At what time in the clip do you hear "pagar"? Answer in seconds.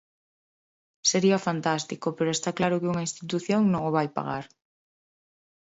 4.17-4.45